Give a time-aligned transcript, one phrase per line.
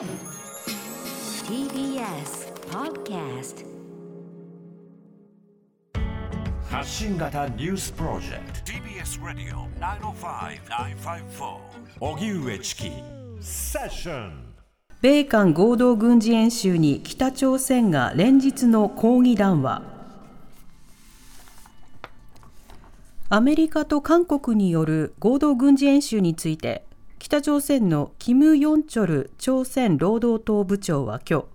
[0.00, 0.08] TBS
[2.70, 3.66] Podcast
[6.70, 8.72] 発信型ニュースプロジェクト。
[8.72, 11.58] TBS ラディオ905-954
[12.00, 12.90] おぎゅうえちき
[13.42, 14.54] セッション。
[15.02, 19.82] 米韓合同軍事演習に北朝鮮が連日の抗議談話。
[23.28, 26.86] アメリカと韓国による合同軍事演習について
[27.20, 31.46] 北朝鮮のキム・ヨンチョル朝鮮労働党部長は今日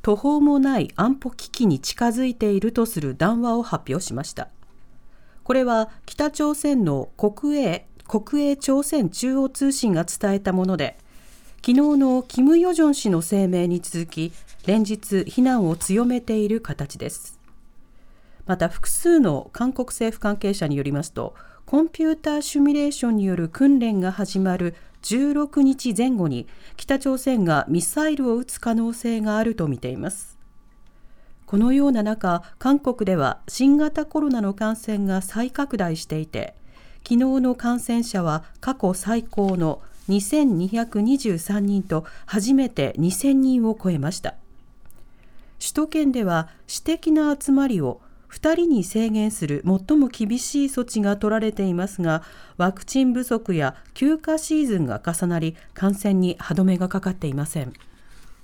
[0.00, 4.48] 途方もない安保危機に近づいているとする談話を発表しました。
[5.44, 10.96] これは北朝鮮の国営国営朝鮮中央通信が伝えたもので
[11.56, 14.32] 昨日のキム・ヨジョン氏の声明に続き
[14.66, 17.38] 連日非難を強めている形です。
[18.46, 21.34] また複数の韓国政府関係者によりますと
[21.66, 30.38] コンピューターシミュレーションによる訓練が始まる16日前後に北朝鮮がミサイルを撃つ可能性があるとみています。
[31.46, 36.54] このような中韓国では新型コロナの感染が再拡大していて
[37.06, 44.34] 昨日の感染者は過去最高の2223人と初めて2000人を超えました。
[45.60, 48.00] 首都圏では私的な集まりを
[48.34, 52.24] 2人に制限する最も厳しい措置が取られていますが
[52.56, 57.72] ワクチン不足や休暇シーズンが重なり感染に歯止めがかかっていません。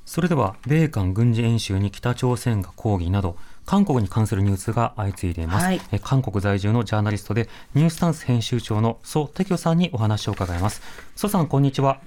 [0.06, 10.82] それでは米韓軍事演習に北朝鮮が抗議など韓国に関するニュースが相次いでいます、はい、韓国在住のジャーナリストでニュースタンス編集長のソ・テキョさんにお話を伺います。
[11.14, 12.00] ソさんこんにちは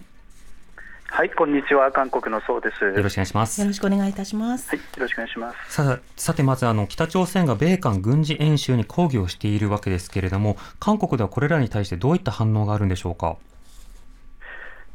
[1.16, 1.92] はい、こんにちは。
[1.92, 2.83] 韓国のそうです。
[2.83, 3.61] よろしくお願いします。
[3.61, 4.67] よろしくお願いいたします。
[4.69, 5.72] はい、よろしくお願いします。
[5.72, 13.38] ささて、まずあの北朝鮮が米韓軍事演習に抗議をしているわけですけれども、韓国ではこれらに対してどういった反応があるんでしょうか？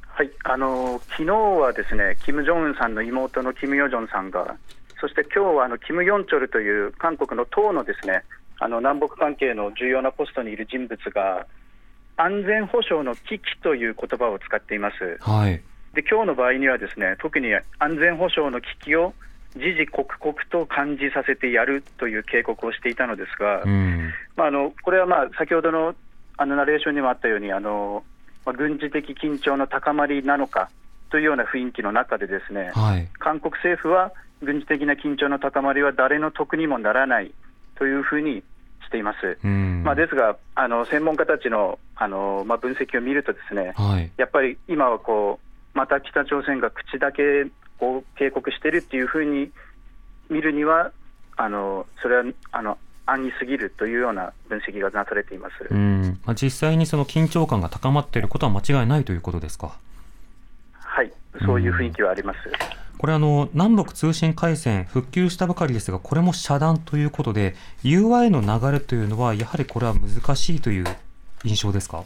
[0.08, 4.56] はい、あの昨日はですね、キム・ジョンウンさんの妹のキム・ヨジョンさんが、
[5.00, 8.24] そして今日はあのキム・ヨンチョルという韓国の党のですね、
[8.58, 11.46] あの南北関係の重要なポストにいる人物が、
[12.16, 15.16] 安全保障の危機という言葉を使っています。
[15.20, 15.62] はい。
[15.98, 17.48] で今日の場合にはですね特に
[17.80, 19.14] 安全保障の危機を
[19.54, 25.96] 時々刻々と感じさせてやるという警告をしていたのですが、うん、まあ、あのこれはまあ先ほどの
[26.36, 28.04] あのナレーションにもあったようにあの、
[28.46, 30.70] まあ、軍事的緊張の高まりなのか
[31.10, 37.32] というような雰囲気の中でですね、はい、韓国政府は軍事的な緊張の高まりは誰の得にもならない
[37.76, 38.44] というふうに
[38.86, 39.36] しています。
[39.42, 45.47] うん、まあ、ですが、あの専門家たちのあの、まあ、分析を見ると、ですね、はい、やっぱり今はこう
[45.78, 47.46] また北朝鮮が口だけ
[47.78, 49.52] こう警告しているっていうふうに
[50.28, 50.90] 見るには、
[51.36, 59.78] あのそれはあの暗にすぎるというような分析がなされていますうんまあ、実際にその緊張感が高まっていることは間違いないということですか？
[60.74, 61.12] はい、
[61.46, 62.38] そういう雰囲気はあります。
[62.98, 70.84] これあの、南北通信回線復旧したばかりですが、これも遮断ということで、UI の流れというのは、やはりこれは難しいという
[71.44, 72.02] 印象ですか？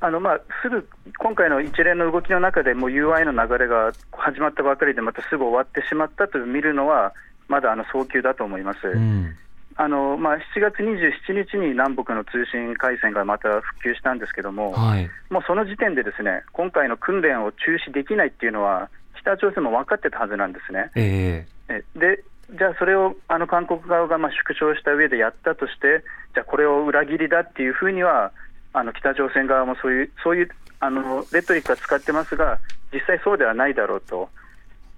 [0.00, 0.88] あのまあ、すぐ
[1.18, 7.12] 今回の一連の動きの中でもう UI の流れが始まったばかりでまたすぐ終わってしまったと見るのは
[7.48, 8.86] まだあの早急だと思います。
[8.86, 9.36] うん
[9.80, 20.90] あのまあ、7月27日に南北の通信回線がまた復旧したんですけども、はい、もうその時点でですね今回の訓練を中止できないっていうのは、北朝鮮も分かってたはずなんですね。
[20.96, 26.02] えー、でじゃあ、それをあの韓国側がまあ縮小した上でやったとして、
[26.34, 28.32] じゃあ、これを裏切りだっていうふうには
[28.72, 32.58] あの北朝鮮側もそういうそういうあのレトリックは使ってますが、
[32.92, 34.28] 実際そうではないだろうと。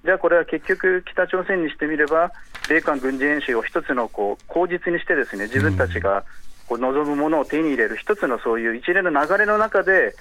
[0.04, 2.32] じゃあこれは結局、北朝鮮にしてみれば、
[2.69, 6.25] 米韓軍事演習を一つのこう口実にして、ですね自分たちが
[6.66, 10.14] こう望むものを手に入れる一つのそういう一連の流れの中で、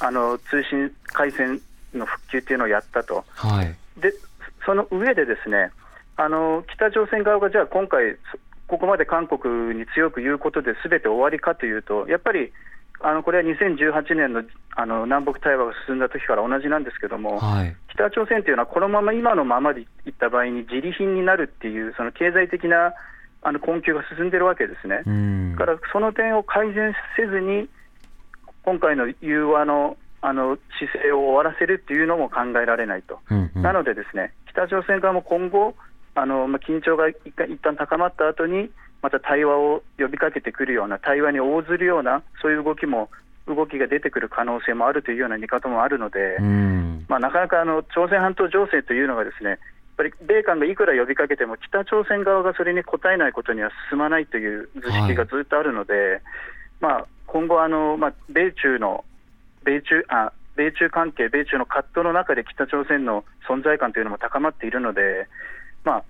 [0.00, 1.60] あの通信回線
[1.92, 4.12] の復旧っていうのをやったと、はい、で
[4.66, 5.70] その上で、ですね
[6.16, 8.16] あの北朝鮮側がじゃあ今回、
[8.66, 12.52] ここまで韓国に強く言うことですべて終わりかというと、やっぱり
[13.06, 14.42] あのこれは2018年の
[14.76, 22.94] あの南北対話が進んだ時から同じなんですけども、はい、北朝鮮というのは、このまま今のままでいった場合に自利品になるっていう、その経済的な
[23.42, 25.04] あの困窮が進んでるわけですね。
[25.52, 27.68] だからその点を改善せずに、
[28.64, 35.74] 今回の融和のあの姿勢を終わらせるっていうのも考えられないと、うんうん、なので、ですね北朝鮮側も今後、
[36.14, 37.18] あのまあ、緊張が一
[37.60, 38.70] 旦高まった後に、
[39.04, 43.10] また対話を呼びかけてくるような、対話に応ずるような、そういう動きも、
[43.46, 46.38] 動きが出てくる可能性もあるというような見方もあるので、
[47.06, 49.58] まあ、なかなかあの朝鮮半島情勢というのが、ですねやっ
[49.98, 56.20] ぱり米韓がいくら呼びかけても、北朝鮮側がそれに応えないことには進まないという図式がずっとあるので、はい、
[56.80, 59.04] まあ、今後あの、まあ、米中の
[59.64, 65.28] 米中あ米中関係、米中の葛藤の中で北朝鮮の存在感というのも高まっているので、
[65.84, 66.04] まあ、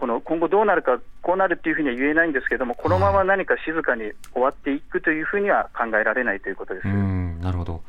[0.00, 6.86] この今後どうなるか、こうなるっていうふうには言えないんですけれども、このまま何か静かに終わっていくというふうには考えられないということです。
[6.86, 7.82] なるほど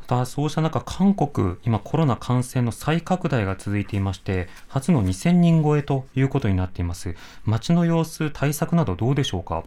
[0.00, 7.16] またそうした中、韓国、今、コロナ感染の再拡大が続いていまして、初の2000人超えということになっています。
[7.44, 9.64] 街の様子、対策などどうでしょうか？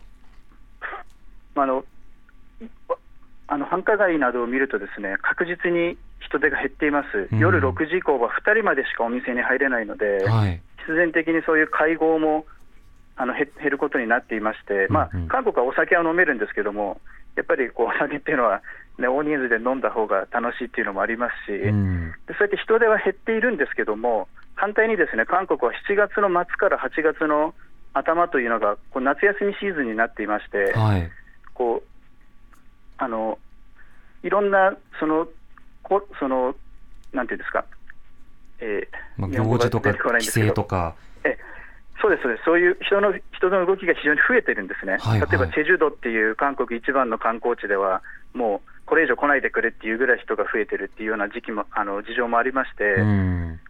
[1.56, 1.84] あの
[3.48, 12.46] あの繁華街などを見ると、ですね確実に人手が減っています、夜6時以降は2人までしかお店に入れないので、はい、必然的にそういう会合も
[13.18, 17.02] あの減ることになっていまして、まあ、韓国はお酒は飲めるんですけども、
[17.36, 18.62] やっぱりこうお酒っていうのは、
[18.98, 27.54] ね、大人数で飲んだ方が楽しいっていうのもありますし、うん、でそうやって人手は減っているんですけども、反対にですね韓国は7月の末から8月の
[27.94, 31.10] 頭というのがこう夏休みシーズンになっていまして、はい、
[31.54, 31.88] こう
[32.98, 33.38] あの
[34.24, 35.28] いろんなその
[35.84, 36.56] こその
[37.14, 37.66] なんていうんですか、
[38.60, 40.96] えー、まあ、行事とか規制とか。
[41.24, 41.38] え
[42.02, 52.98] そうですそうです、そういう人の人の動きが非常に増えてるんですね、はいはい、例えばチェジュ島っていう韓国一番の観光地では、もうこれ以上来ないでくれっていうぐらい人が増えてるっていうような時期もあの事情もありまして、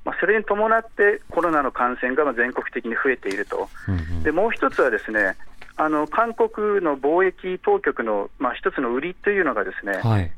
[0.06, 5.36] まあ、それに伴ってコロナの感染が全国的に増えていると、うんうん、でもう一つはですね
[5.76, 10.32] あの韓国の貿易当局の、まあ、一つの売りというのがですね、はい、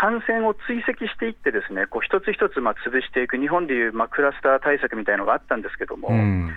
[0.00, 6.50] 感染を追跡していって、ですねこう一つ一つまあ潰していく、日本でいう、まあ、クラスター対策みたいなのがあったんですけども、うん、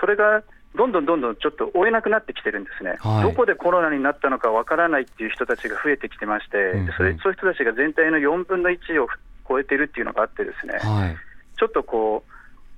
[0.00, 0.44] それが
[0.76, 9.08] どんどんどんどんちょっと追えなくなってきてるんですね、はい、どこでコロナになったのかわからないっていう人たちが増えてきてまして、うんうん、それそういう人たちが全体の4分の1を
[9.48, 11.16] 超えてるっていうのがあって、ですね、はい、
[11.58, 12.22] ちょっとこ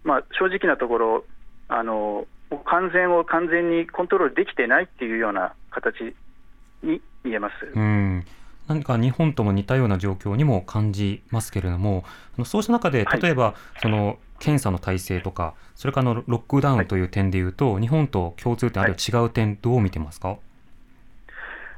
[0.05, 1.25] う、まあ、正直なところ、
[1.69, 2.27] あの
[2.65, 6.15] 感染を完全にコントロールできてないっていうような形
[6.83, 7.67] に見えます。
[7.75, 8.25] うん
[8.71, 12.05] 何か日本とも似たような状況にも感じますけれども、
[12.45, 20.37] そうした中で、例えば、はい、その検査の体制とか、それからのロックダウンという点でいうと、はい、日本と共通点、あるいは違う点、どう見てますか？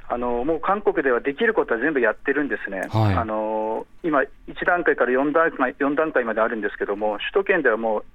[0.07, 4.27] あのもう韓国ではできることは全部やってるんですね、はい、あの今、1
[4.63, 8.05] 段階から4段階 ,4 段階まであるんですけども、首都圏ではもう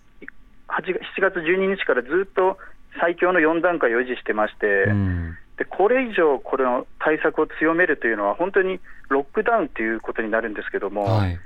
[0.68, 2.58] 7月12日からずっと
[3.00, 8.78] 最強の4段階を維持してまして、うん、でこれ以上、これの対策を強めるというのは、本当に
[9.08, 11.38] ロックダウンということになるんですけども、はい、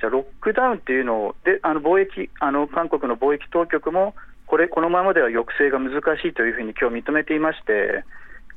[0.00, 4.14] じゃあ、ロックダウンっていうのを、であの貿易あの韓国の貿易当局も、
[4.46, 8.04] これ、このままでは抑制が難しいというふうに今日認めていまして、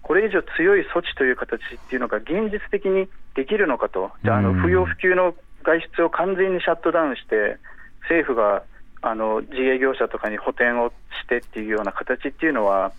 [0.04, 5.34] これ以上強い措置という形っていうのが現実的にできるのかと、じゃあ、あの不要不急の
[5.64, 7.58] 外出を完全にシャットダウンして、
[8.04, 8.64] 政府が
[9.02, 10.92] あの自営業者とかに補填を
[11.24, 12.92] してっていうような形っていうのは、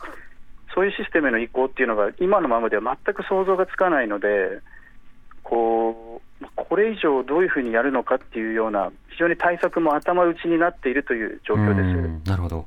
[0.75, 4.61] そういうシステムへの移行っていうのが、今のままでは全く想像がつかないので、
[5.43, 12.29] こうこれ以上どういうふうにやるのかっていうような、非常に対策も頭打ちになっているという状況です。
[12.31, 12.67] なるほど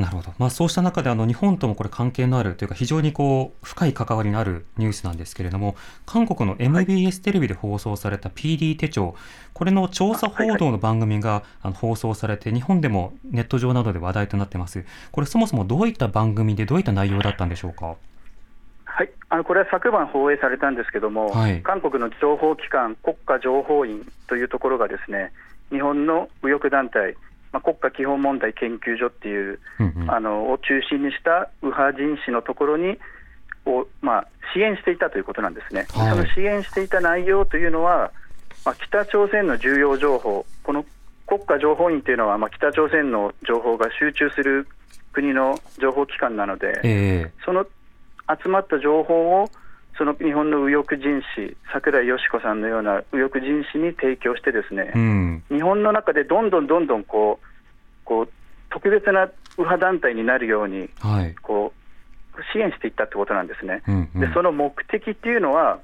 [0.00, 5.76] なるほど、まあ、そうした中であの日本ともこれ関係のあるというか非常にこう深い関わりのあるニュースなんですけれども
[6.06, 9.14] 韓国の MBS テレビで放送された PD 手帳、
[9.52, 14.84] これの調査報道の番組があの放送されて日本でもネット上などで話題となってます。
[15.12, 17.96] これそもそもどういった番組でどういった内容だったんでしょうか？
[18.84, 25.32] はい、あのこれは昨晩放映されたんですけども、はい、韓国の情報機関、国家情報院というところがですね
[25.70, 27.16] 日本の右翼団体、
[27.52, 32.98] まあ、国家基本問題研究所っていう、うんうん、あのを中心にした右派人士のところに
[33.66, 38.12] を、まあ、支援していたということなんですね、はい、その支援していた内容というのは、
[38.64, 40.84] まあ、北朝鮮の重要情報、この
[41.26, 44.66] 国家情報院というのは、まあ、北朝鮮の情報が集中する
[45.12, 47.66] 国の情報機関なので、えー、その
[48.42, 49.50] 集まった情報を
[50.00, 57.46] その日本の右翼人士、櫻井よし子さんのような右翼人士に提供して、ですね、うん、日本の中でどんどんどんどんこう
[58.06, 58.28] こう
[58.70, 59.26] 特別な
[59.58, 61.74] 右派団体になるように、はい、こ
[62.34, 63.82] う支援していったってことなんですね。
[63.86, 65.80] うんうん、でその目的っていうのは、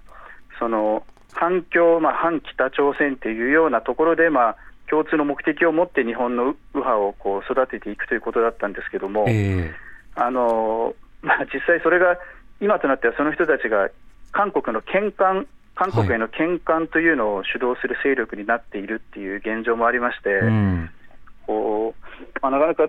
[0.59, 1.05] その
[1.35, 4.57] 反共、まあ、反北朝鮮っていうようなところで、まあ、
[4.89, 12.17] 共通の目的を持って日本の右派をこう育てていくということだったんですけども、えー、あのまあ、実際それが
[12.61, 13.91] 今となってはその人たちが
[14.37, 20.91] 韓国の献還、韓国への献還というのを主導する勢力になっているっていう現状もありまして、うん、
[21.47, 22.07] こう
[22.43, 22.89] まあ、なかなか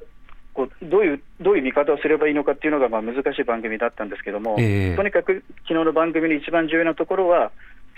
[0.53, 7.51] こうどういうどういう見方をすればいいのかっていうのがまあ難しい番組だったんですけども、えー、とにかく昨日の番組の一番重要なところは、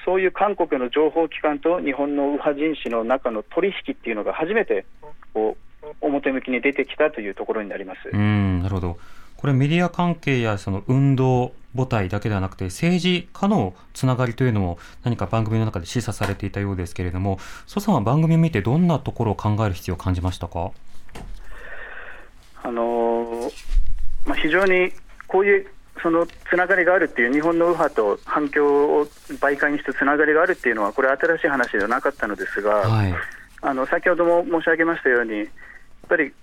[0.06, 4.86] そういう韓国の情報機関と日本の右派人士の中の取引っていうのが初めて
[5.34, 8.10] こう表向きに出てきたというところになります。
[8.12, 8.98] うんなるほど。
[9.38, 20.71] これメディア関係やその運動母体だけではなくて政治家のつながりというのも何か番組の中で示唆されていたようですけれども蘇さんは番組を見てどんなところを考える必要を感じましたか？
[22.63, 23.51] あのー、
[24.25, 24.91] まあ、非常に
[25.27, 25.67] こういう
[26.01, 29.05] そのつながりがあるっていう日本の右派と反響を
[29.39, 33.13] 媒介にしてつながりがあるっていうのはこれ新しい話ではなかったのですが、はい、
[33.61, 35.47] あの先ほども申し上げましたようにやっ
[36.07, 36.33] ぱり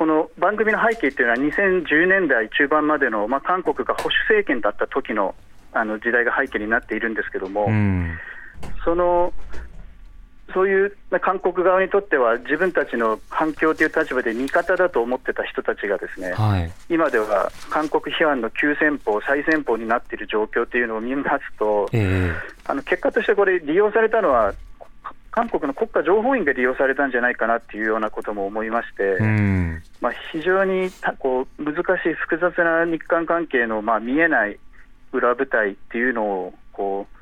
[0.00, 5.34] この番組の背景っていうのは2010年代中盤までの、まあ、韓国が保守政権だった時の
[5.74, 8.18] あの時代が背景になっているんですけども、うん、
[8.82, 9.34] その
[10.54, 24.54] そういう韓国側にとっては自分たちの反響という立場で味方だと思ってた人たちがですね、はい、今では韓国批判の急先鋒、最先鋒になっている状況というのを見ますと、えー、あの結果としてこれ利用されたのは
[25.30, 29.18] 韓国の国家情報院が利用されたんじゃないかなっていうようなことも思いまして、
[30.00, 34.58] まあ、非常にこう難しい複雑な日韓関係のまあ見えない
[35.12, 37.16] 裏舞台っていうのをこう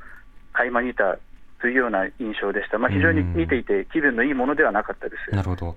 [0.53, 1.19] 垣間見た
[1.61, 5.35] というような印象でした、まあ、非常に見ていて気分のいいものではなかったです。
[5.35, 5.77] なるほど。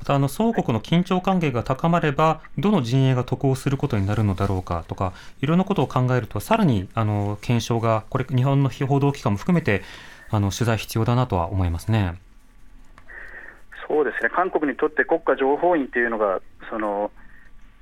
[0.00, 5.12] またあの双国の緊張関係が高まれば、どの陣営が得をすることになるのだろうかとか、
[5.42, 9.82] いろんなことを考えると、さらにあの検証が、これ、日本の報道機関も含めて、
[10.30, 12.20] あの取材必要だなとは思いますね。
[13.88, 17.10] そうですね、韓国にとって国家情報院というのが、その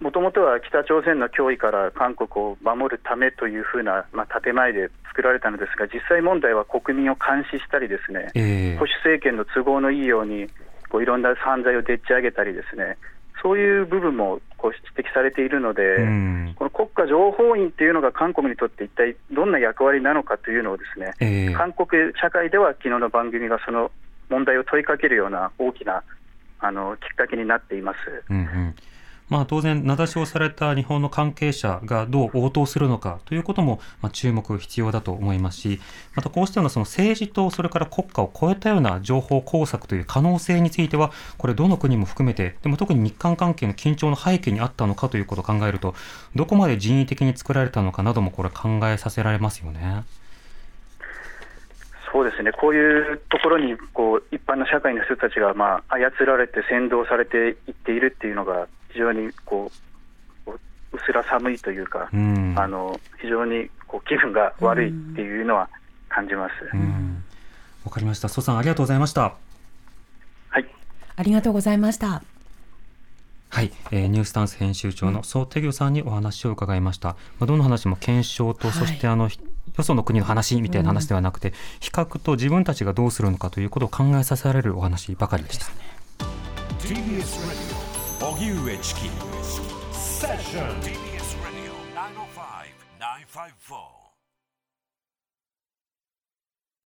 [0.00, 10.46] もともとは北朝鮮の脅威から韓国を守るためというふうな、まあ、建前で作られたのですが、実際問題は国民を監視したり、ですね、えー、保守政権の都合のいいように
[10.88, 12.96] こういろんな犯罪をでっち上げたり、ですね
[13.42, 23.90] そういう部分もこう指摘されているので、うん、この国家情報院というのが韓国にとって一体どんな役割なのかというのをですね、えー、韓国社会では昨日の番組がその
[24.28, 26.02] 問題を問いかけるような大きな
[26.58, 27.98] あのきっかけになっています。
[28.28, 28.74] うんうん
[29.28, 35.80] まあ、当然、名指しをされた日本の関係者がどう応答するのかということも、まあ、注目必要だと思いますし、
[36.14, 45.94] またこうしたようなその政治とそれから国家を超えたような情報工作という可能性については、これ、どの国も含めて、でも特に日韓関係の緊張の背景にあったのかということを考えると、
[46.34, 50.04] どこまで人為的に作られたのかなども、これ、考えさせられますよね。
[52.10, 59.70] そうですね、こういうところにこう一般の社会の人たちがまあ操られて、先導されていっているっていうのが、非常にこ
[60.46, 60.50] う
[60.92, 65.68] うすら寒いというか、うん、あの非常にこう気分が悪いっていうのは
[66.08, 66.64] 感じます。
[66.64, 67.24] わ、うん、
[67.90, 68.28] かりました。
[68.28, 69.34] 蘇さんありがとうございました。
[70.48, 70.66] はい。
[71.16, 72.22] ありがとうございました。
[73.50, 77.16] はい、えー、ニュースタンス編集長の宋テギョさんにお話を伺いました。
[77.38, 79.30] まあ、どの話も検証と、そしてあの、
[79.76, 85.66] よその国の話みたいな話ではなくて、比較と自分たちがどうするのかということを考えさせられるお話ばかりでした。
[88.38, 89.00] 荻上チキ
[89.92, 91.74] セッション TBS ラディオ
[93.58, 93.97] 905-954